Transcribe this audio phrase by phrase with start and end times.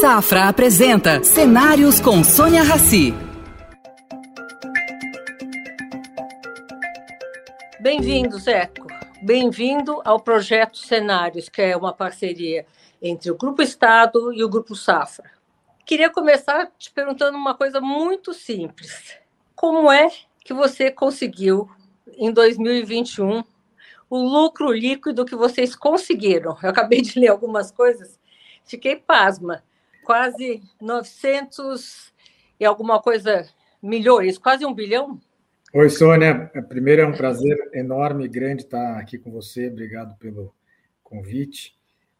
[0.00, 3.12] Safra apresenta Cenários com Sônia Rassi.
[7.78, 8.86] Bem-vindo, Zeco.
[9.20, 12.64] Bem-vindo ao projeto Cenários, que é uma parceria
[13.02, 15.30] entre o Grupo Estado e o Grupo Safra.
[15.84, 19.18] Queria começar te perguntando uma coisa muito simples.
[19.54, 20.08] Como é
[20.42, 21.68] que você conseguiu,
[22.16, 23.44] em 2021,
[24.08, 26.56] o lucro líquido que vocês conseguiram?
[26.62, 28.18] Eu acabei de ler algumas coisas,
[28.64, 29.62] fiquei pasma.
[30.10, 32.12] Quase 900
[32.58, 33.46] e alguma coisa
[33.80, 35.20] milhões, quase um bilhão?
[35.72, 36.50] Oi, Sônia.
[36.68, 39.68] Primeiro é um prazer enorme e grande estar aqui com você.
[39.68, 40.52] Obrigado pelo
[41.00, 41.76] convite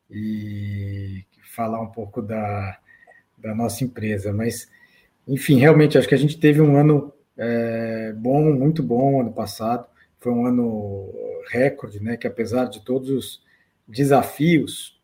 [0.08, 2.78] e falar um pouco da,
[3.36, 4.32] da nossa empresa.
[4.32, 4.70] Mas,
[5.26, 9.84] enfim, realmente acho que a gente teve um ano é, bom, muito bom ano passado.
[10.20, 11.12] Foi um ano
[11.50, 12.16] recorde, né?
[12.16, 13.42] Que apesar de todos os
[13.88, 14.99] desafios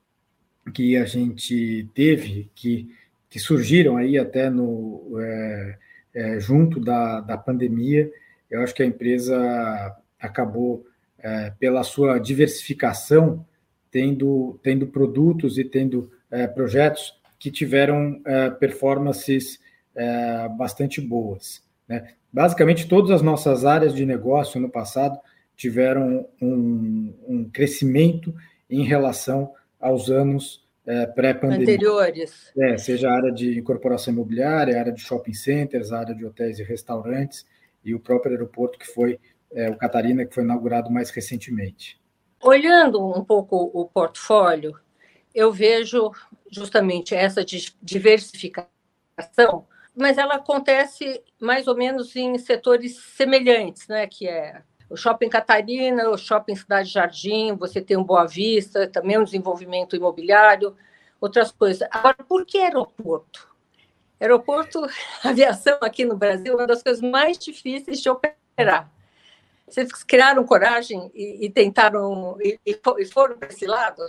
[0.72, 2.88] que a gente teve, que,
[3.28, 5.78] que surgiram aí até no é,
[6.14, 8.10] é, junto da, da pandemia,
[8.50, 10.86] eu acho que a empresa acabou,
[11.18, 13.44] é, pela sua diversificação,
[13.90, 19.60] tendo, tendo produtos e tendo é, projetos que tiveram é, performances
[19.94, 21.62] é, bastante boas.
[21.88, 22.14] Né?
[22.32, 25.18] Basicamente, todas as nossas áreas de negócio no passado
[25.56, 28.34] tiveram um, um crescimento
[28.68, 29.52] em relação
[29.86, 31.62] aos anos é, pré-pandemia.
[31.64, 32.52] Anteriores.
[32.56, 36.24] É, seja a área de incorporação imobiliária, a área de shopping centers, a área de
[36.24, 37.44] hotéis e restaurantes
[37.84, 39.18] e o próprio aeroporto que foi
[39.52, 42.00] é, o Catarina, que foi inaugurado mais recentemente.
[42.42, 44.78] Olhando um pouco o portfólio,
[45.34, 46.10] eu vejo
[46.50, 47.44] justamente essa
[47.82, 54.06] diversificação, mas ela acontece mais ou menos em setores semelhantes, né?
[54.06, 59.18] Que é o Shopping Catarina, o Shopping Cidade Jardim, você tem um Boa Vista, também
[59.18, 60.74] um desenvolvimento imobiliário,
[61.20, 61.86] outras coisas.
[61.90, 63.48] Agora, por que aeroporto?
[64.20, 64.86] Aeroporto,
[65.24, 68.90] aviação aqui no Brasil é uma das coisas mais difíceis de operar.
[69.68, 74.00] Vocês criaram coragem e, e tentaram e, e foram para esse lado?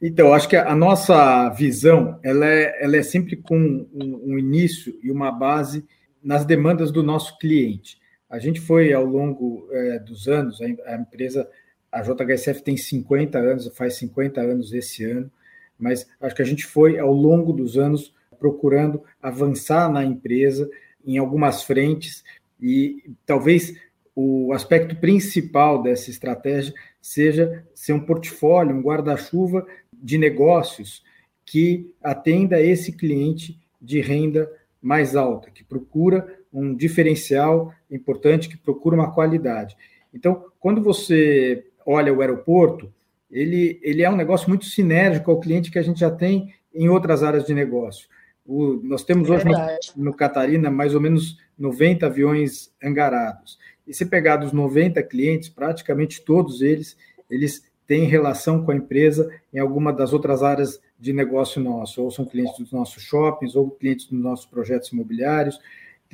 [0.00, 4.98] Então, acho que a nossa visão ela é, ela é sempre com um, um início
[5.02, 5.84] e uma base
[6.22, 7.98] nas demandas do nosso cliente.
[8.28, 11.48] A gente foi, ao longo é, dos anos, a, empresa,
[11.90, 15.30] a JHSF tem 50 anos, faz 50 anos esse ano,
[15.78, 20.68] mas acho que a gente foi, ao longo dos anos, procurando avançar na empresa
[21.06, 22.24] em algumas frentes
[22.60, 23.74] e talvez
[24.14, 31.02] o aspecto principal dessa estratégia seja ser um portfólio, um guarda-chuva de negócios
[31.44, 38.94] que atenda esse cliente de renda mais alta, que procura um diferencial importante, que procura
[38.94, 39.76] uma qualidade.
[40.12, 42.92] Então, quando você olha o aeroporto,
[43.30, 46.88] ele, ele é um negócio muito sinérgico ao cliente que a gente já tem em
[46.88, 48.08] outras áreas de negócio.
[48.46, 53.58] O, nós temos hoje no, no, Catarina mais ou menos 90 aviões angarados.
[53.86, 56.96] E se pegar dos 90 clientes, praticamente todos eles,
[57.28, 62.10] eles têm relação com a empresa em alguma das outras áreas de negócio nosso, ou
[62.10, 65.58] são clientes dos nossos shoppings, ou clientes dos nossos projetos imobiliários,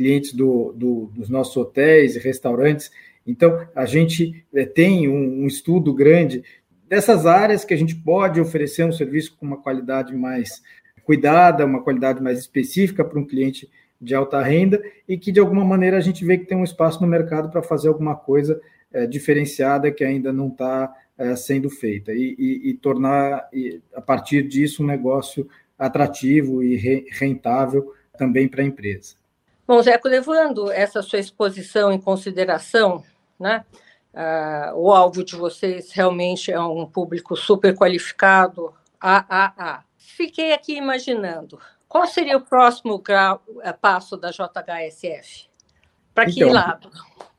[0.01, 2.91] clientes do, do, dos nossos hotéis e restaurantes.
[3.27, 6.43] Então, a gente é, tem um, um estudo grande
[6.89, 10.63] dessas áreas que a gente pode oferecer um serviço com uma qualidade mais
[11.05, 13.69] cuidada, uma qualidade mais específica para um cliente
[14.01, 17.03] de alta renda e que, de alguma maneira, a gente vê que tem um espaço
[17.03, 18.59] no mercado para fazer alguma coisa
[18.91, 24.01] é, diferenciada que ainda não está é, sendo feita e, e, e tornar, e, a
[24.01, 25.47] partir disso, um negócio
[25.79, 29.20] atrativo e re, rentável também para a empresa.
[29.71, 33.05] Bom, Zeco, levando essa sua exposição em consideração,
[33.39, 33.65] né,
[34.13, 41.57] uh, o alvo de vocês realmente é um público super qualificado, AAA fiquei aqui imaginando,
[41.87, 45.49] qual seria o próximo grau, eh, passo da JHSF?
[46.13, 46.91] Para que então, lado?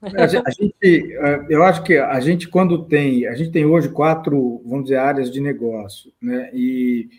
[0.01, 4.61] A gente, eh, eu acho que a gente, quando tem, a gente tem hoje quatro,
[4.65, 6.49] vamos dizer, áreas de negócio, né?
[6.53, 7.09] E,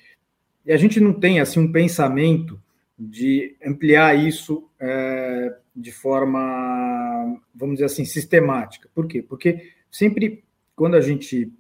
[0.65, 2.62] e a gente não tem assim um pensamento
[3.09, 8.89] de ampliar isso é, de forma, vamos dizer assim, sistemática.
[8.95, 9.23] Por quê?
[9.23, 10.45] Porque sempre
[10.77, 11.53] quando a gente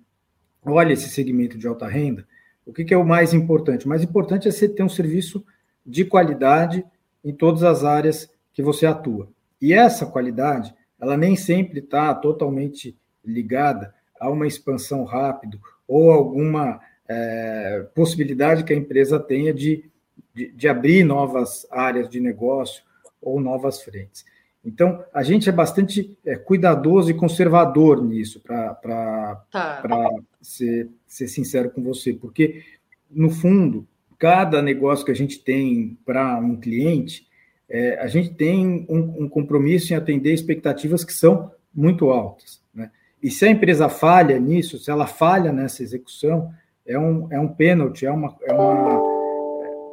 [0.65, 2.27] olha esse segmento de alta renda,
[2.65, 3.87] o que, que é o mais importante?
[3.87, 5.44] O mais importante é você ter um serviço
[5.85, 6.85] de qualidade
[7.25, 9.29] em todas as áreas que você atua.
[9.61, 15.59] E essa qualidade, ela nem sempre está totalmente ligada a uma expansão rápida
[15.89, 19.91] ou alguma é, possibilidade que a empresa tenha de,
[20.34, 22.82] de, de, abrir novas áreas de negócio
[23.20, 24.25] ou novas frentes.
[24.64, 30.11] Então, a gente é bastante é, cuidadoso e conservador nisso, para tá.
[30.40, 32.62] ser, ser sincero com você, porque,
[33.11, 33.87] no fundo,
[34.19, 37.26] cada negócio que a gente tem para um cliente,
[37.69, 42.61] é, a gente tem um, um, compromisso em atender expectativas que são muito altas.
[42.73, 42.90] Né?
[43.20, 46.52] E se a empresa falha nisso, se ela falha nessa execução,
[46.87, 49.00] é um, é um pênalti, é uma, é, uma,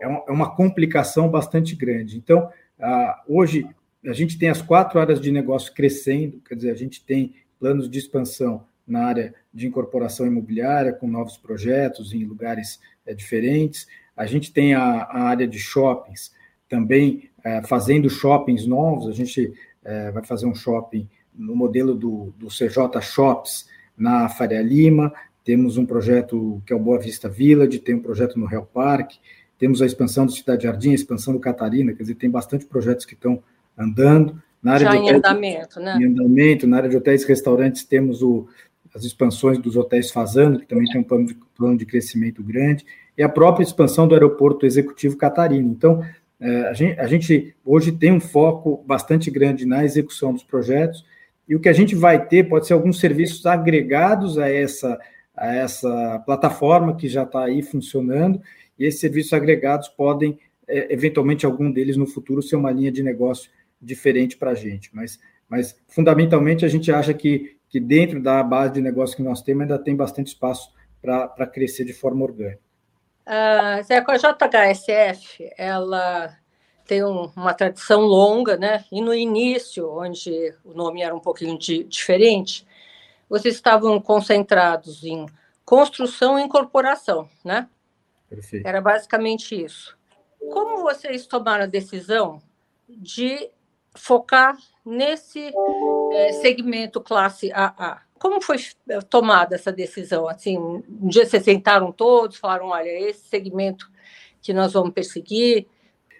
[0.01, 2.17] é, uma, é uma complicação bastante grande.
[2.17, 2.49] Então,
[3.27, 3.67] hoje,
[4.05, 7.89] a gente tem as quatro áreas de negócio crescendo, quer dizer, a gente tem planos
[7.89, 13.87] de expansão na área de incorporação imobiliária, com novos projetos em lugares é, diferentes.
[14.17, 16.33] A gente tem a, área de shoppings,
[16.67, 19.07] também é, fazendo shoppings novos.
[19.07, 19.53] A gente
[19.83, 25.13] é, vai fazer um shopping no modelo do, do CJ Shops na Faria Lima.
[25.43, 29.13] Temos um projeto que é o Boa Vista Village, tem um projeto no Real Park,
[29.59, 33.05] temos a expansão do Cidade Jardim, a expansão do Catarina, quer dizer, tem bastante projetos
[33.05, 33.43] que estão
[33.77, 34.41] andando.
[34.63, 35.97] Na área Já de hotéis, em andamento, né?
[35.99, 38.47] Em andamento, na área de hotéis e restaurantes temos o,
[38.95, 42.85] as expansões dos hotéis Fazano, que também tem um plano de, plano de crescimento grande
[43.17, 45.67] e a própria expansão do aeroporto executivo Catarina.
[45.69, 46.01] Então,
[46.39, 51.05] é, a gente, a gente hoje tem um foco bastante grande na execução dos projetos,
[51.47, 54.99] e o que a gente vai ter pode ser alguns serviços agregados a essa,
[55.35, 58.39] a essa plataforma que já está aí funcionando,
[58.79, 63.03] e esses serviços agregados podem, é, eventualmente, algum deles no futuro ser uma linha de
[63.03, 64.89] negócio diferente para a gente.
[64.93, 69.41] Mas, mas, fundamentalmente, a gente acha que, que dentro da base de negócio que nós
[69.41, 72.61] temos ainda tem bastante espaço para crescer de forma orgânica.
[73.27, 76.35] Uh, a JHSF, ela
[76.87, 78.83] tem um, uma tradição longa, né?
[78.91, 82.65] E no início, onde o nome era um pouquinho de, diferente,
[83.29, 85.27] vocês estavam concentrados em
[85.63, 87.67] construção e incorporação, né?
[88.29, 88.65] Perfeito.
[88.65, 89.97] Era basicamente isso.
[90.51, 92.41] Como vocês tomaram a decisão
[92.87, 93.49] de
[93.95, 95.51] focar nesse
[96.13, 98.01] é, segmento classe AA?
[98.19, 98.57] Como foi
[98.89, 100.27] eh, tomada essa decisão?
[100.27, 103.89] Assim, um dia vocês sentaram todos, falaram, olha, esse segmento
[104.41, 105.65] que nós vamos perseguir.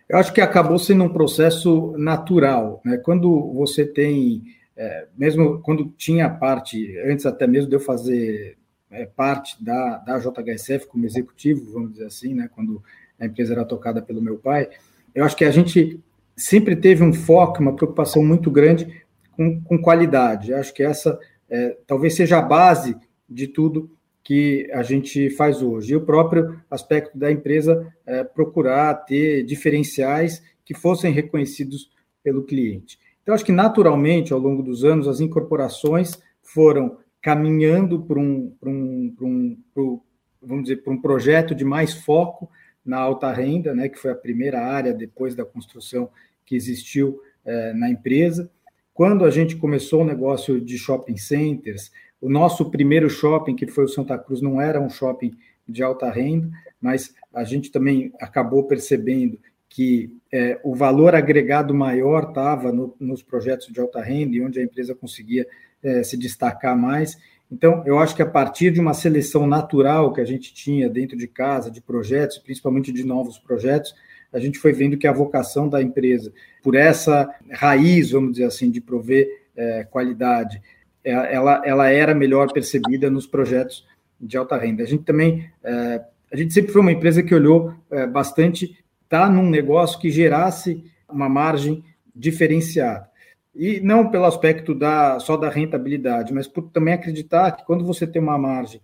[0.08, 2.98] Eu acho que acabou sendo um processo natural, né?
[2.98, 4.44] Quando você tem,
[4.76, 8.58] é, mesmo quando tinha parte, antes até mesmo de eu fazer
[8.92, 12.50] é, parte da, da JHSF como executivo, vamos dizer assim, né?
[12.54, 12.84] Quando
[13.20, 14.70] a empresa era tocada pelo meu pai,
[15.14, 16.00] eu acho que a gente
[16.36, 20.52] sempre teve um foco, uma preocupação muito grande com, com qualidade.
[20.52, 21.20] Eu acho que essa
[21.50, 22.96] é, talvez seja a base
[23.30, 23.92] de tudo
[24.24, 25.94] que a gente faz hoje.
[25.94, 31.90] E o próprio aspecto da empresa é, procurar ter diferenciais que fossem reconhecidos
[32.24, 33.00] pelo cliente.
[33.22, 39.16] Então, acho que naturalmente, ao longo dos anos, as incorporações foram caminhando para um, um,
[39.21, 40.01] um,
[40.42, 42.50] vamos dizer, para um projeto de mais foco
[42.86, 46.10] na alta renda, né, que foi a primeira área depois da construção
[46.45, 48.50] que existiu é, na empresa.
[48.94, 53.86] Quando a gente começou o negócio de shopping centers, o nosso primeiro shopping, que foi
[53.86, 55.31] o Santa Cruz, não era um shopping
[55.68, 56.50] de alta renda,
[56.81, 59.39] mas a gente também acabou percebendo
[59.69, 64.60] que é, o valor agregado maior estava no, nos projetos de alta renda e onde
[64.60, 65.45] a empresa conseguia
[65.84, 67.18] é, se destacar mais.
[67.52, 71.18] Então, eu acho que a partir de uma seleção natural que a gente tinha dentro
[71.18, 73.96] de casa, de projetos, principalmente de novos projetos,
[74.31, 76.31] a gente foi vendo que a vocação da empresa,
[76.62, 80.62] por essa raiz, vamos dizer assim, de prover é, qualidade,
[81.04, 83.88] é, ela, ela era melhor percebida nos projetos
[84.22, 84.84] de alta renda.
[84.84, 88.78] A gente também, é, a gente sempre foi uma empresa que olhou é, bastante,
[89.08, 91.83] tá num negócio que gerasse uma margem
[92.16, 93.08] diferenciada.
[93.56, 98.06] E não pelo aspecto da, só da rentabilidade, mas por também acreditar que quando você
[98.06, 98.82] tem uma margem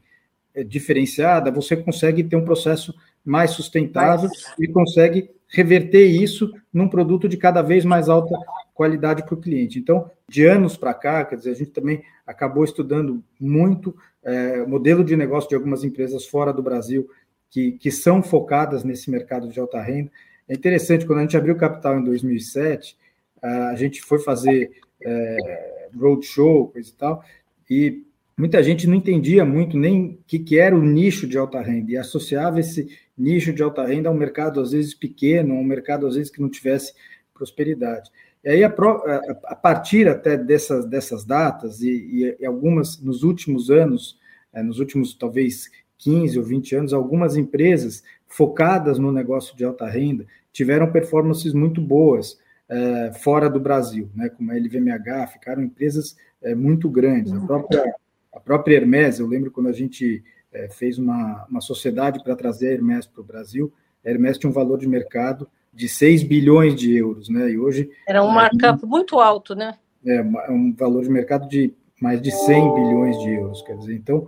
[0.53, 2.93] é, diferenciada, você consegue ter um processo
[3.23, 4.29] mais sustentável
[4.59, 8.35] e consegue reverter isso num produto de cada vez mais alta
[8.73, 9.79] qualidade para o cliente.
[9.79, 15.03] Então, de anos para cá, quer dizer, a gente também acabou estudando muito é, modelo
[15.03, 17.09] de negócio de algumas empresas fora do Brasil
[17.49, 20.11] que, que são focadas nesse mercado de alta renda.
[20.47, 22.97] É interessante, quando a gente abriu o capital em 2007,
[23.41, 27.23] a gente foi fazer é, roadshow, coisa e tal,
[27.69, 28.03] e
[28.37, 31.91] muita gente não entendia muito nem o que, que era o nicho de alta renda
[31.91, 32.87] e associava esse
[33.17, 36.31] nicho de alta renda a um mercado às vezes pequeno, a um mercado às vezes
[36.31, 36.93] que não tivesse
[37.33, 38.09] prosperidade.
[38.43, 44.19] E aí, a, a partir até dessas, dessas datas, e, e algumas nos últimos anos,
[44.53, 49.87] é, nos últimos talvez 15 ou 20 anos, algumas empresas focadas no negócio de alta
[49.87, 52.37] renda tiveram performances muito boas
[52.69, 57.33] é, fora do Brasil, né, como a LVMH, ficaram empresas é, muito grandes.
[57.33, 57.95] A própria,
[58.33, 62.69] a própria Hermes, eu lembro quando a gente é, fez uma, uma sociedade para trazer
[62.69, 63.71] a Hermes para o Brasil,
[64.03, 67.51] a Hermes tinha um valor de mercado de 6 bilhões de euros, né?
[67.51, 67.89] E hoje.
[68.07, 69.77] Era um markup muito alto, né?
[70.05, 73.61] É, um valor de mercado de mais de 100 bilhões de euros.
[73.63, 74.27] Quer dizer, então,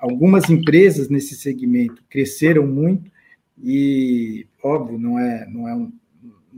[0.00, 3.10] algumas empresas nesse segmento cresceram muito
[3.62, 5.92] e, óbvio, não é, não é um,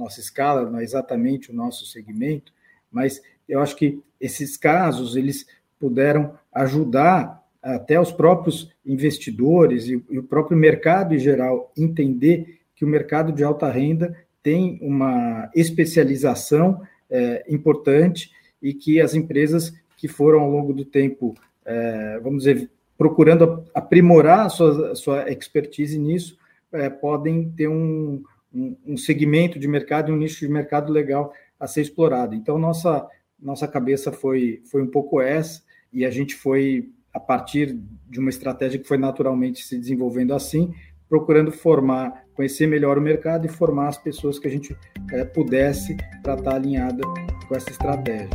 [0.00, 2.52] nossa escala, não é exatamente o nosso segmento,
[2.90, 5.46] mas eu acho que esses casos, eles
[5.78, 12.84] puderam ajudar até os próprios investidores e, e o próprio mercado em geral entender que
[12.84, 16.80] o mercado de alta renda tem uma especialização
[17.10, 18.30] é, importante
[18.62, 24.46] e que as empresas que foram ao longo do tempo, é, vamos dizer, procurando aprimorar
[24.46, 26.38] a sua, a sua expertise nisso,
[26.72, 31.82] é, podem ter um, um, segmento de mercado, um nicho de mercado legal a ser
[31.82, 32.34] explorado.
[32.34, 33.06] Então, nossa,
[33.40, 37.78] nossa cabeça foi, foi um pouco essa, e a gente foi, a partir
[38.08, 40.72] de uma estratégia que foi naturalmente se desenvolvendo assim,
[41.08, 44.76] procurando formar, conhecer melhor o mercado e formar as pessoas que a gente
[45.12, 47.02] é, pudesse para estar alinhada
[47.48, 48.30] com essa estratégia.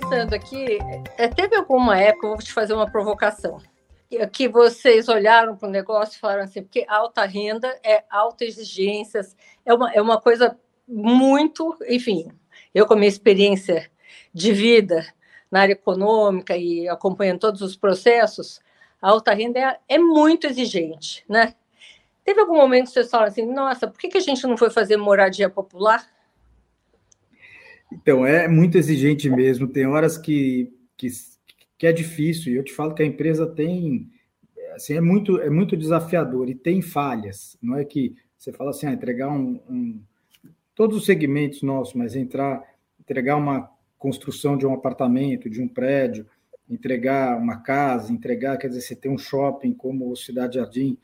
[0.00, 0.78] Pensando aqui,
[1.18, 3.60] é, teve alguma época, vou te fazer uma provocação,
[4.32, 9.36] que vocês olharam para o negócio e falaram assim, porque alta renda é alta exigências,
[9.66, 10.58] é uma, é uma coisa
[10.88, 12.32] muito, enfim,
[12.74, 13.90] eu com a minha experiência
[14.32, 15.06] de vida
[15.50, 18.62] na área econômica e acompanhando todos os processos,
[19.00, 21.54] a alta renda é, é muito exigente, né?
[22.24, 24.70] Teve algum momento que vocês falaram assim, nossa, por que, que a gente não foi
[24.70, 26.08] fazer moradia popular?
[27.94, 29.68] Então, é muito exigente mesmo.
[29.68, 31.08] Tem horas que, que,
[31.78, 34.10] que é difícil, e eu te falo que a empresa tem.
[34.74, 37.58] Assim, é, muito, é muito desafiador e tem falhas.
[37.60, 40.00] Não é que você fala assim, ah, entregar um, um
[40.74, 42.62] todos os segmentos nossos, mas entrar,
[42.98, 46.26] entregar uma construção de um apartamento, de um prédio,
[46.68, 50.96] entregar uma casa, entregar, quer dizer, você tem um shopping como o Cidade Jardim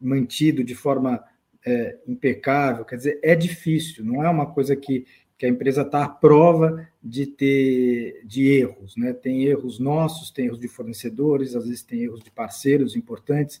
[0.00, 1.22] mantido de forma
[1.64, 5.06] é, impecável, quer dizer, é difícil, não é uma coisa que,
[5.42, 9.12] que a empresa está à prova de ter de erros, né?
[9.12, 13.60] Tem erros nossos, tem erros de fornecedores, às vezes tem erros de parceiros importantes,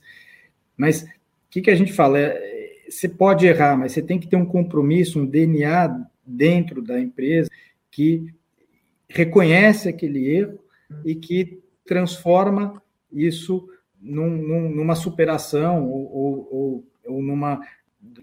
[0.76, 1.06] mas o
[1.50, 2.20] que, que a gente fala?
[2.20, 7.00] É, você pode errar, mas você tem que ter um compromisso, um DNA dentro da
[7.00, 7.50] empresa
[7.90, 8.32] que
[9.08, 10.60] reconhece aquele erro
[11.04, 13.68] e que transforma isso
[14.00, 17.60] num, num, numa superação ou, ou, ou, numa,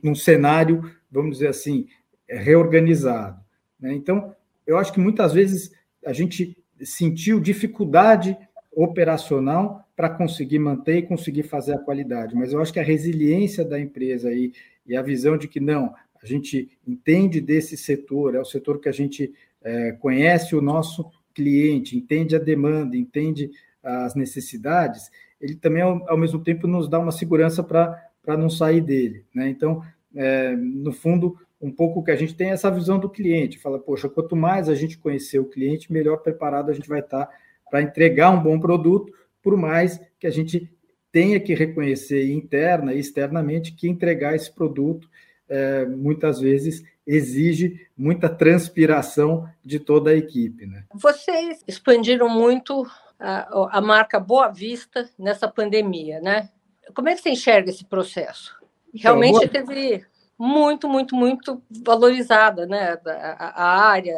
[0.01, 1.89] num cenário, vamos dizer assim,
[2.25, 3.48] reorganizado.
[3.79, 3.93] Né?
[3.93, 5.71] Então, eu acho que muitas vezes
[6.05, 8.37] a gente sentiu dificuldade
[8.71, 13.65] operacional para conseguir manter e conseguir fazer a qualidade, mas eu acho que a resiliência
[13.65, 14.53] da empresa aí,
[14.85, 18.87] e a visão de que não, a gente entende desse setor, é o setor que
[18.87, 23.51] a gente é, conhece o nosso cliente, entende a demanda, entende
[23.83, 25.09] as necessidades,
[25.39, 29.25] ele também, ao, ao mesmo tempo, nos dá uma segurança para não sair dele.
[29.33, 29.49] Né?
[29.49, 29.81] Então,
[30.15, 34.07] é, no fundo, um pouco que a gente tem essa visão do cliente, fala, poxa,
[34.07, 37.29] quanto mais a gente conhecer o cliente, melhor preparado a gente vai estar
[37.69, 40.71] para entregar um bom produto, por mais que a gente
[41.11, 45.09] tenha que reconhecer interna e externamente que entregar esse produto
[45.47, 50.65] é, muitas vezes exige muita transpiração de toda a equipe.
[50.65, 50.83] Né?
[50.93, 52.85] Vocês expandiram muito
[53.19, 56.49] a, a marca Boa Vista nessa pandemia, né?
[56.93, 58.55] Como é que você enxerga esse processo?
[58.93, 60.05] Realmente então, teve
[60.39, 62.97] muito, muito, muito valorizada, né?
[63.05, 64.17] A, a área,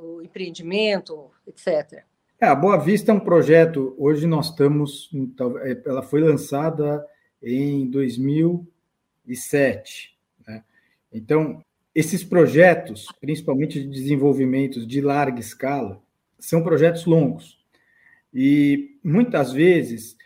[0.00, 2.02] o empreendimento, etc.
[2.40, 3.94] É, a Boa Vista é um projeto.
[3.98, 5.10] Hoje nós estamos.
[5.62, 7.04] É, ela foi lançada
[7.42, 10.16] em 2007.
[10.46, 10.64] Né?
[11.12, 11.62] Então,
[11.94, 16.00] esses projetos, principalmente de desenvolvimentos de larga escala,
[16.38, 17.58] são projetos longos.
[18.32, 20.16] E muitas vezes,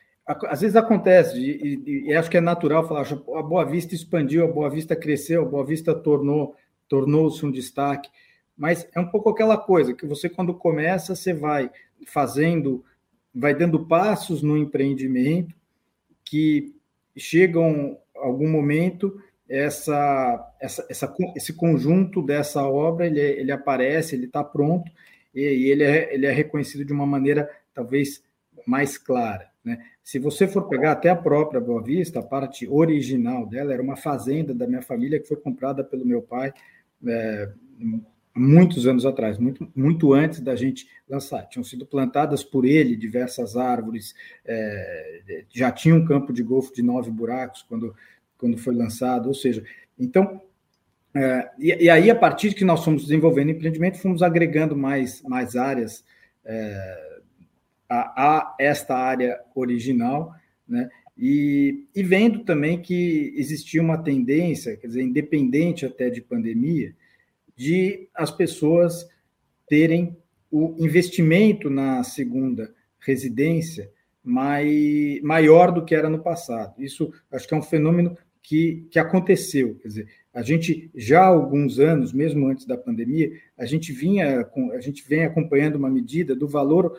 [0.47, 4.53] às vezes acontece, e, e acho que é natural falar, a Boa Vista expandiu, a
[4.53, 6.55] Boa Vista cresceu, a Boa Vista tornou
[6.89, 8.11] tornou-se um destaque,
[8.57, 11.71] mas é um pouco aquela coisa que você quando começa, você vai
[12.07, 12.85] fazendo,
[13.35, 15.55] vai dando passos no empreendimento
[16.23, 16.75] que
[17.17, 24.43] chegam algum momento essa, essa, essa, esse conjunto dessa obra ele, ele aparece, ele está
[24.45, 24.91] pronto
[25.35, 28.23] e, e ele, é, ele é reconhecido de uma maneira talvez
[28.67, 29.51] mais clara.
[29.64, 29.78] Né?
[30.02, 33.97] Se você for pegar até a própria Boa Vista, a parte original dela era uma
[33.97, 36.52] fazenda da minha família que foi comprada pelo meu pai
[37.07, 37.50] é,
[38.35, 41.47] muitos anos atrás, muito, muito antes da gente lançar.
[41.49, 44.14] Tinham sido plantadas por ele diversas árvores,
[44.45, 47.95] é, já tinha um campo de golfe de nove buracos quando,
[48.38, 49.62] quando foi lançado, ou seja,
[49.99, 50.40] então.
[51.14, 55.57] É, e, e, aí, a partir que nós fomos desenvolvendo empreendimento, fomos agregando mais, mais
[55.57, 56.02] áreas
[56.42, 57.21] é,
[57.93, 60.35] a, a esta área original,
[60.67, 60.89] né?
[61.17, 66.97] E, e, vendo também que existia uma tendência, quer dizer, independente até de pandemia,
[67.55, 69.07] de as pessoas
[69.69, 70.17] terem
[70.51, 73.91] o investimento na segunda residência
[74.25, 76.83] mai, maior do que era no passado.
[76.83, 79.75] Isso acho que é um fenômeno que, que aconteceu.
[79.77, 84.49] Quer dizer, a gente já há alguns anos, mesmo antes da pandemia, a gente vinha
[84.73, 86.99] a gente vem acompanhando uma medida do valor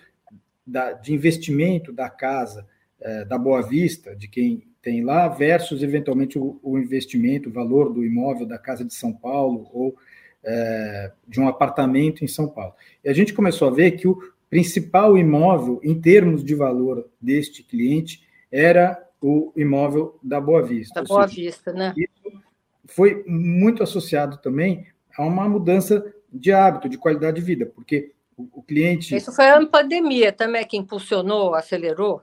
[0.66, 2.68] da, de investimento da casa
[3.00, 7.94] é, da Boa Vista, de quem tem lá, versus eventualmente o, o, investimento, o valor
[7.94, 9.96] do imóvel da casa de São Paulo ou
[10.44, 12.74] é, de um apartamento em São Paulo.
[13.04, 14.18] E a gente começou a ver que o
[14.50, 21.02] principal imóvel, em termos de valor deste cliente, era o imóvel da Boa Vista.
[21.02, 21.94] Da Boa seja, Vista, né?
[21.98, 22.44] Isso
[22.86, 24.86] foi muito associado também
[25.18, 29.16] a uma mudança de hábito, de qualidade de vida, porque o, o cliente.
[29.16, 32.22] Isso foi a pandemia também que impulsionou, acelerou?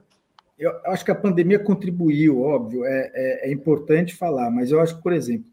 [0.57, 4.97] Eu acho que a pandemia contribuiu, óbvio, é, é, é importante falar, mas eu acho
[4.97, 5.49] que, por exemplo,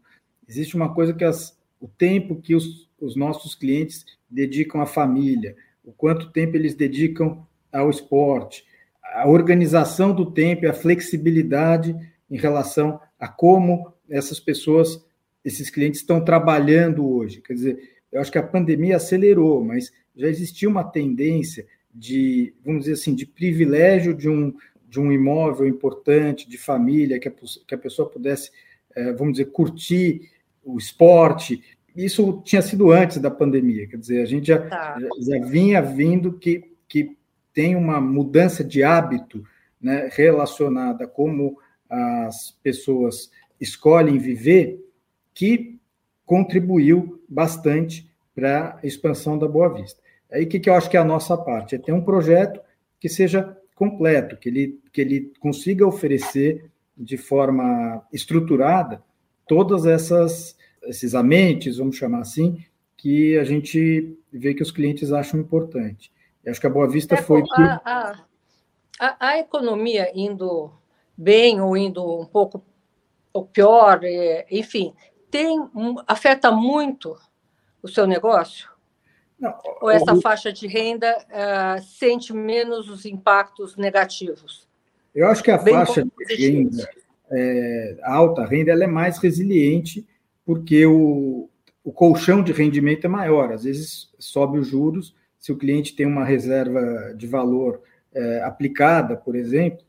[0.47, 5.55] existe uma coisa que as, o tempo que os, os nossos clientes dedicam à família,
[5.83, 8.63] o quanto tempo eles dedicam ao esporte,
[9.03, 11.95] a organização do tempo e a flexibilidade
[12.29, 15.03] em relação a como essas pessoas,
[15.43, 17.41] esses clientes estão trabalhando hoje.
[17.41, 22.81] Quer dizer, eu acho que a pandemia acelerou, mas já existia uma tendência de, vamos
[22.81, 24.53] dizer assim, de privilégio de um,
[24.87, 28.51] de um imóvel importante, de família, que a, que a pessoa pudesse,
[28.95, 30.29] é, vamos dizer, curtir
[30.63, 31.63] o esporte.
[31.95, 34.97] Isso tinha sido antes da pandemia, quer dizer, a gente já, tá.
[35.19, 37.17] já vinha vindo que, que
[37.53, 39.43] tem uma mudança de hábito
[39.81, 41.57] né, relacionada a como
[41.89, 44.79] as pessoas escolhem viver,
[45.33, 45.79] que
[46.25, 49.98] contribuiu bastante para a expansão da Boa Vista.
[50.31, 51.75] Aí o que, que eu acho que é a nossa parte?
[51.75, 52.59] É ter um projeto
[52.99, 59.01] que seja completo, que ele, que ele consiga oferecer de forma estruturada
[59.47, 62.63] todas essas esses amentes, vamos chamar assim,
[62.95, 66.11] que a gente vê que os clientes acham importante.
[66.43, 67.43] Eu acho que a Boa Vista é, foi.
[67.53, 68.25] A, a,
[68.99, 70.71] a, a, economia indo
[71.17, 72.63] bem ou indo um pouco
[73.31, 74.93] ou pior, é, enfim,
[75.29, 75.69] tem
[76.07, 77.17] afeta muito
[77.81, 78.69] o seu negócio?
[79.39, 80.21] Não, ou essa o...
[80.21, 84.67] faixa de renda uh, sente menos os impactos negativos?
[85.15, 86.89] Eu acho que a bem faixa de renda,
[87.31, 90.05] é, alta renda, ela é mais resiliente
[90.45, 91.49] porque o,
[91.83, 93.51] o colchão de rendimento é maior.
[93.51, 97.81] Às vezes sobe os juros, se o cliente tem uma reserva de valor
[98.13, 99.85] é, aplicada, por exemplo,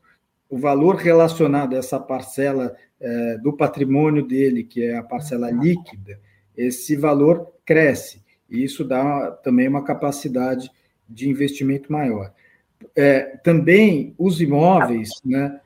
[0.49, 6.19] o valor relacionado a essa parcela é, do patrimônio dele, que é a parcela líquida,
[6.55, 8.21] esse valor cresce.
[8.51, 10.69] E isso dá também uma capacidade
[11.07, 12.33] de investimento maior.
[12.95, 15.59] É, também os imóveis, né,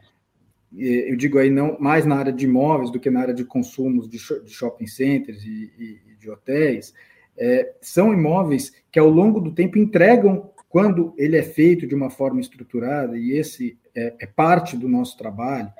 [0.78, 4.08] eu digo aí não mais na área de imóveis do que na área de consumos
[4.08, 6.93] de, shopping centers e, e de hotéis,
[7.38, 12.10] é, são imóveis que ao longo do tempo entregam, quando ele é feito de uma
[12.10, 15.71] forma estruturada, e esse é, é parte do nosso trabalho,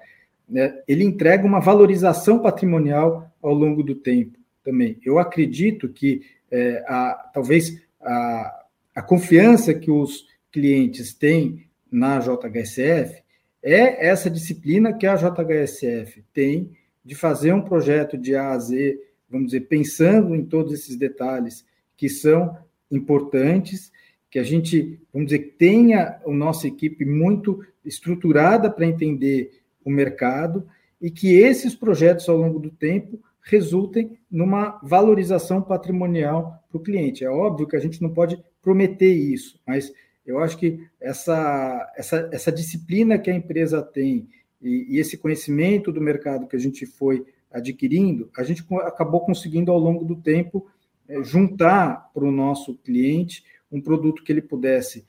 [0.48, 5.00] né, ele entrega uma valorização patrimonial ao longo do tempo também.
[5.06, 13.24] Eu acredito que é, a, talvez a, a confiança que os clientes têm na JHSF
[13.62, 16.72] é essa disciplina que a JHSF tem
[17.04, 19.00] de fazer um projeto de A a Z,
[19.30, 22.58] vamos dizer, pensando em todos esses detalhes que são
[22.92, 23.92] importantes,
[24.30, 30.68] que a gente, vamos dizer, tenha a nossa equipe muito estruturada para entender o mercado
[31.02, 37.24] e que esses projetos ao longo do tempo resultem numa valorização patrimonial para o cliente.
[37.24, 39.94] É óbvio que a gente não pode prometer isso, mas
[40.26, 44.28] eu acho que essa, essa, essa disciplina que a empresa tem
[44.62, 49.72] e, e esse conhecimento do mercado que a gente foi adquirindo, a gente acabou conseguindo
[49.72, 50.68] ao longo do tempo
[51.08, 55.06] é, juntar para o nosso cliente um produto que ele pudesse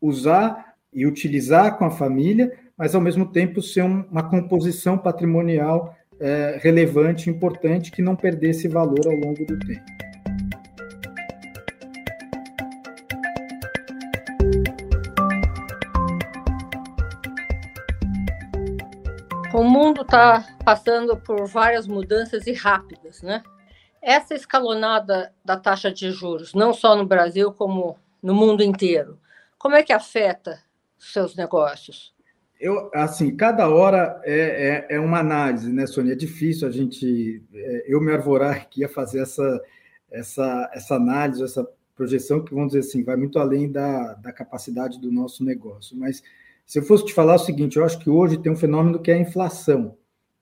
[0.00, 5.94] usar e utilizar com a família, mas ao mesmo tempo ser um, uma composição patrimonial
[6.20, 9.96] é, relevante, importante, que não perdesse valor ao longo do tempo.
[19.54, 23.42] O mundo está passando por várias mudanças e rápidas, né?
[24.02, 29.18] Essa escalonada da taxa de juros, não só no Brasil, como no mundo inteiro,
[29.58, 30.60] como é que afeta
[30.98, 32.15] seus negócios?
[32.58, 36.12] Eu, assim, cada hora é, é, é, uma análise, né, Sônia?
[36.12, 39.62] É difícil a gente, é, eu me arvorar aqui a fazer essa,
[40.10, 45.00] essa, essa análise, essa projeção que, vamos dizer assim, vai muito além da, da capacidade
[45.00, 45.96] do nosso negócio.
[45.96, 46.22] Mas
[46.64, 49.10] se eu fosse te falar o seguinte, eu acho que hoje tem um fenômeno que
[49.10, 49.96] é a inflação.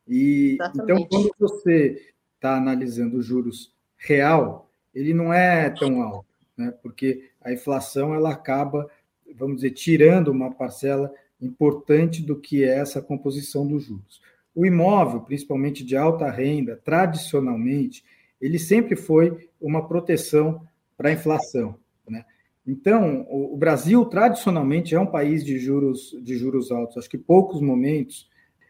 [0.07, 6.73] E então, quando você está analisando os juros real, ele não é tão alto, né?
[6.83, 8.89] Porque a inflação ela acaba
[9.37, 11.13] vamos dizer, tirando uma parcela
[11.47, 14.21] importante do que é essa composição dos juros.
[14.55, 18.05] O imóvel, principalmente de alta renda, tradicionalmente,
[18.41, 21.77] ele sempre foi uma proteção para a inflação.
[22.09, 22.25] Né?
[22.67, 26.97] Então, o Brasil tradicionalmente é um país de juros de juros altos.
[26.97, 28.29] Acho que poucos momentos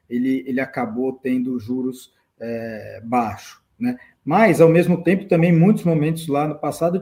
[0.09, 3.97] ele, ele acabou tendo juros é, baixos, né?
[4.25, 7.01] Mas ao mesmo tempo também muitos momentos lá no passado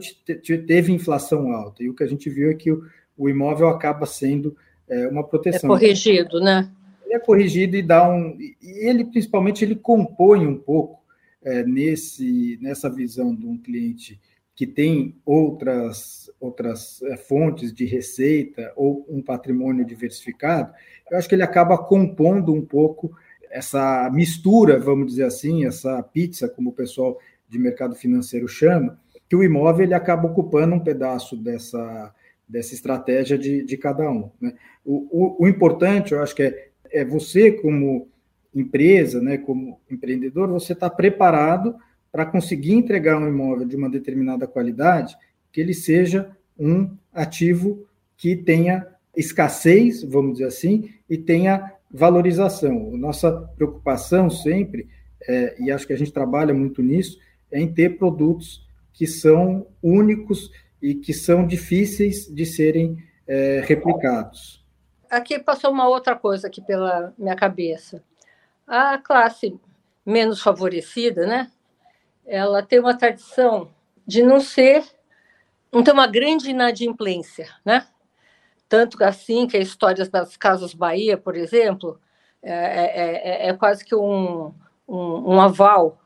[0.67, 2.85] teve inflação alta e o que a gente viu é que o,
[3.17, 4.57] o imóvel acaba sendo
[4.93, 5.71] é, uma proteção.
[5.71, 6.71] É corrigido, né?
[7.05, 8.57] Ele é corrigido e dá um, e
[8.89, 11.03] ele principalmente ele compõe um pouco
[11.43, 14.21] é, nesse nessa visão de um cliente
[14.55, 20.73] que tem outras, outras é, fontes de receita ou um patrimônio diversificado,
[21.11, 23.11] eu acho que ele acaba compondo um pouco
[23.51, 29.37] essa mistura, vamos dizer assim, essa pizza, como o pessoal de mercado financeiro chama, que
[29.37, 32.15] o imóvel ele acaba ocupando um pedaço dessa,
[32.53, 34.31] dessa estratégia de, de cada um.
[34.39, 34.53] Né?
[34.85, 38.09] O, o, o, importante, eu acho que é, é você, como
[38.55, 41.75] empresa, né, como empreendedor, você está preparado
[42.13, 45.17] para conseguir entregar um imóvel de uma determinada qualidade,
[45.51, 47.87] que ele seja um ativo
[48.19, 48.87] que tenha
[49.17, 52.91] escassez, vamos dizer assim, e tenha valorização.
[52.97, 54.89] Nossa preocupação sempre,
[55.27, 57.19] é, e acho que a gente trabalha muito nisso,
[57.51, 60.51] é em ter produtos que são únicos
[60.83, 64.65] e que são difíceis de serem é, replicados.
[65.09, 68.03] Aqui passou uma outra coisa aqui pela minha cabeça.
[68.67, 69.59] A classe
[70.05, 71.51] menos favorecida, né?
[72.27, 73.71] ela tem uma tradição
[74.07, 74.85] de não ser,
[75.73, 77.87] não ter uma grande inadimplência, né?
[78.69, 82.01] Tanto assim que as histórias das Casas Bahia, por exemplo,
[82.43, 84.55] é, é, é, é quase que um,
[84.89, 86.01] um, um, aval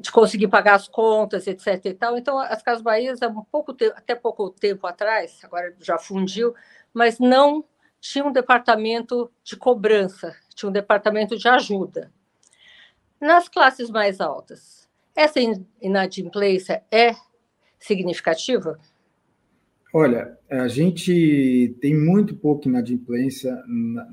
[0.00, 1.86] de conseguir pagar as contas, etc.
[1.86, 2.16] E tal.
[2.16, 6.54] Então, as Casas Bahia, há um pouco tempo, até pouco tempo atrás, agora já fundiu,
[6.94, 7.64] mas não
[8.00, 12.12] tinha um departamento de cobrança, tinha um departamento de ajuda.
[13.20, 15.38] Nas classes mais altas, essa
[15.80, 17.14] inadimplência é
[17.78, 18.78] significativa?
[19.94, 23.52] Olha, a gente tem muito pouco inadimplência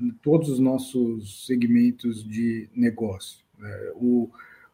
[0.01, 3.45] em todos os nossos segmentos de negócio.
[3.57, 3.91] Né?
[3.95, 4.29] O,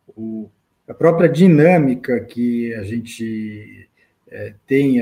[0.07, 0.49] o,
[0.87, 3.89] a própria dinâmica que a gente
[4.27, 4.99] é, tem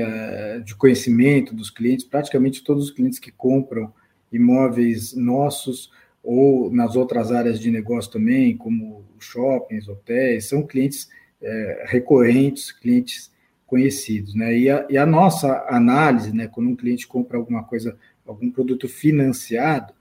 [0.64, 3.92] de conhecimento dos clientes, praticamente todos os clientes que compram
[4.32, 5.90] imóveis nossos
[6.22, 11.08] ou nas outras áreas de negócio também, como shoppings, hotéis, são clientes
[11.42, 13.30] é, recorrentes, clientes
[13.66, 14.56] conhecidos, né?
[14.56, 18.88] E a, e a, nossa análise, né, quando um cliente compra alguma coisa, algum produto
[18.88, 19.92] financiado,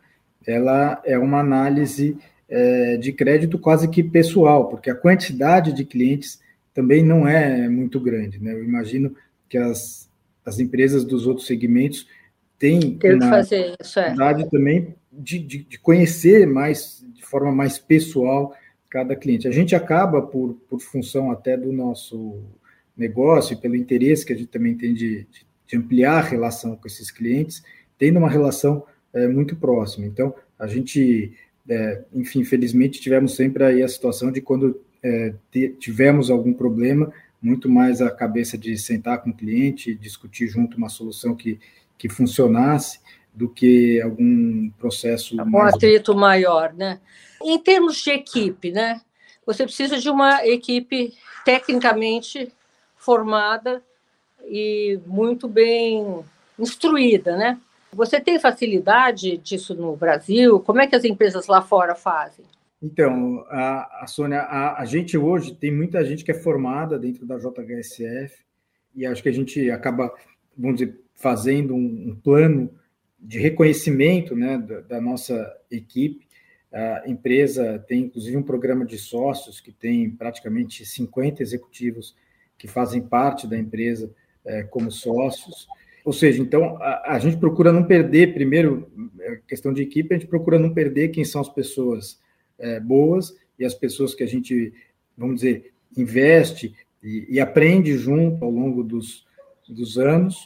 [0.46, 2.18] ela é uma análise
[2.56, 6.40] é, de crédito quase que pessoal, porque a quantidade de clientes
[6.72, 8.54] também não é muito grande, né?
[8.54, 9.16] Eu imagino
[9.50, 10.08] que as,
[10.46, 12.08] as empresas dos outros segmentos
[12.60, 14.14] têm Tem uma fazer isso, é.
[14.46, 18.56] também de, de, de conhecer mais de forma mais pessoal
[18.88, 19.48] cada cliente.
[19.48, 22.40] A gente acaba, por, por função até do nosso
[22.96, 25.26] negócio e pelo interesse que a gente também tem de,
[25.66, 27.64] de ampliar a relação com esses clientes,
[27.98, 30.06] tendo uma relação é, muito próxima.
[30.06, 31.34] Então, a gente,
[31.70, 35.34] é, enfim, infelizmente, tivemos sempre aí a situação de quando é,
[35.80, 40.90] tivemos algum problema, muito mais a cabeça de sentar com o cliente, discutir junto uma
[40.90, 41.60] solução que,
[41.98, 43.00] que funcionasse,
[43.34, 45.36] do que algum processo.
[45.42, 45.74] Um mais...
[45.74, 47.00] atrito maior, né?
[47.42, 49.02] Em termos de equipe, né?
[49.46, 52.52] Você precisa de uma equipe tecnicamente
[52.96, 53.84] formada
[54.46, 56.24] e muito bem
[56.58, 57.60] instruída, né?
[57.96, 60.60] Você tem facilidade disso no Brasil?
[60.60, 62.46] Como é que as empresas lá fora fazem?
[62.82, 67.26] Então, a, a Sônia, a, a, gente hoje tem muita gente que é formada dentro
[67.26, 68.44] da JHSF
[68.94, 70.14] e acho que a gente acaba,
[70.58, 72.70] vamos dizer, fazendo um, um plano
[73.18, 76.28] de reconhecimento né, da, da, nossa equipe.
[76.74, 82.14] A empresa tem, inclusive, um programa de sócios que tem praticamente 50 executivos
[82.58, 85.68] que fazem parte da empresa é, como sócios.
[86.04, 90.18] Ou seja, então, a, a, gente procura não perder, primeiro, é, questão de equipe, a
[90.18, 92.20] gente procura não perder quem são as pessoas
[92.60, 94.74] é, boas e as pessoas que a gente,
[95.18, 99.26] vamos dizer, investe e, e aprende junto ao longo dos,
[99.68, 100.46] dos anos.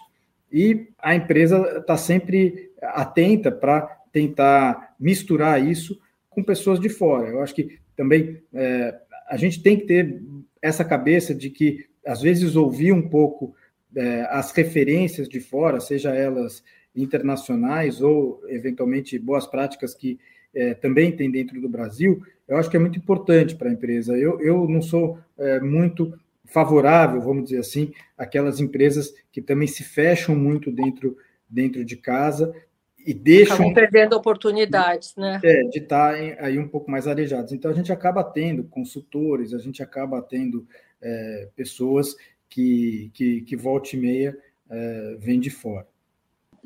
[0.51, 7.29] E a empresa está sempre atenta para tentar misturar isso com pessoas de fora.
[7.29, 8.95] Eu acho que também é,
[9.27, 10.21] a gente tem que ter
[10.61, 13.55] essa cabeça de que, às vezes, ouvir um pouco
[13.95, 16.63] é, as referências de fora, seja elas
[16.95, 20.19] internacionais ou, eventualmente, boas práticas que
[20.53, 24.17] é, também tem dentro do Brasil, eu acho que é muito importante para a empresa.
[24.17, 29.83] Eu, eu não sou é, muito favorável, vamos dizer assim, aquelas empresas que também se
[29.83, 31.17] fecham muito dentro
[31.49, 32.53] dentro de casa
[32.97, 33.55] e deixam.
[33.55, 35.39] Acabam perdendo oportunidades, né?
[35.43, 37.53] É, de estarem aí um pouco mais arejados.
[37.53, 40.67] Então, a gente acaba tendo consultores, a gente acaba tendo
[41.01, 42.15] é, pessoas
[42.49, 44.37] que, que, que volta e meia
[44.69, 45.87] é, vêm de fora.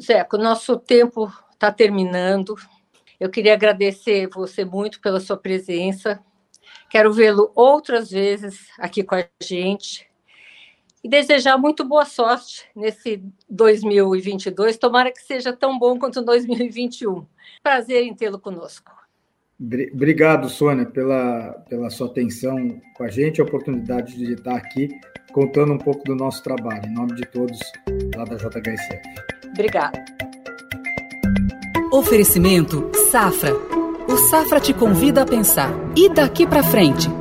[0.01, 2.55] Zeco, nosso tempo está terminando.
[3.19, 6.19] Eu queria agradecer você muito pela sua presença.
[6.89, 10.09] Quero vê-lo outras vezes aqui com a gente
[11.03, 14.77] e desejar muito boa sorte nesse 2022.
[14.77, 17.25] Tomara que seja tão bom quanto 2021.
[17.63, 19.00] Prazer em tê-lo conosco.
[19.93, 24.89] Obrigado, Sônia, pela, pela sua atenção com a gente, a oportunidade de estar aqui
[25.31, 27.59] contando um pouco do nosso trabalho, em nome de todos
[28.15, 29.01] lá da JHSF.
[29.53, 30.03] Obrigada.
[31.91, 33.53] Oferecimento Safra.
[34.07, 35.71] O Safra te convida a pensar.
[35.95, 37.20] E daqui para frente?